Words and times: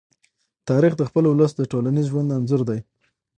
تاریخ 0.69 0.93
د 0.97 1.01
خپل 1.09 1.23
ولس 1.27 1.51
د 1.55 1.61
ټولنیز 1.71 2.05
ژوند 2.11 2.33
انځور 2.37 2.61
دی. 2.69 2.79